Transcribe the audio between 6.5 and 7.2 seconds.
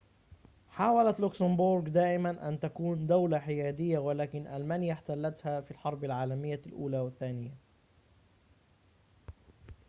الأولى